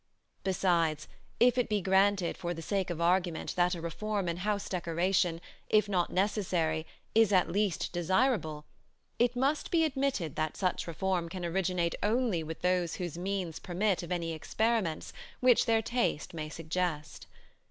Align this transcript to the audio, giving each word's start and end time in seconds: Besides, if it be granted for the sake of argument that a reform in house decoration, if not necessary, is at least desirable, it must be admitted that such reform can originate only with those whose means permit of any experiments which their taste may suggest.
Besides, 0.43 1.07
if 1.39 1.59
it 1.59 1.69
be 1.69 1.79
granted 1.79 2.35
for 2.35 2.55
the 2.55 2.63
sake 2.63 2.89
of 2.89 2.99
argument 2.99 3.55
that 3.55 3.75
a 3.75 3.81
reform 3.81 4.27
in 4.27 4.37
house 4.37 4.67
decoration, 4.67 5.39
if 5.69 5.87
not 5.87 6.09
necessary, 6.11 6.87
is 7.13 7.31
at 7.31 7.51
least 7.51 7.93
desirable, 7.93 8.65
it 9.19 9.35
must 9.35 9.69
be 9.69 9.85
admitted 9.85 10.35
that 10.37 10.57
such 10.57 10.87
reform 10.87 11.29
can 11.29 11.45
originate 11.45 11.93
only 12.01 12.41
with 12.41 12.63
those 12.63 12.95
whose 12.95 13.15
means 13.15 13.59
permit 13.59 14.01
of 14.01 14.11
any 14.11 14.33
experiments 14.33 15.13
which 15.39 15.67
their 15.67 15.83
taste 15.83 16.33
may 16.33 16.49
suggest. 16.49 17.27